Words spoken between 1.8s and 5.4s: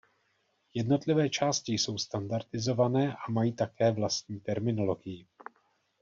standardizované a mají také vlastní terminologii.